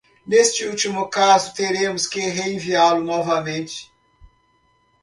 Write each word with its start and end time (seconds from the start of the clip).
Neste 0.25 0.65
último 0.67 1.07
caso, 1.11 1.53
teremos 1.53 2.07
que 2.07 2.21
reenviá-lo 2.21 3.03
novamente. 3.03 3.87